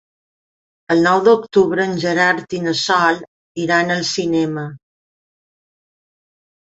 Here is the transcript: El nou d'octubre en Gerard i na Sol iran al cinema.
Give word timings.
El 0.93 1.03
nou 1.07 1.19
d'octubre 1.27 1.85
en 1.89 1.93
Gerard 2.05 2.57
i 2.59 2.63
na 2.69 2.75
Sol 2.85 3.21
iran 3.67 3.97
al 3.97 4.05
cinema. 4.15 4.67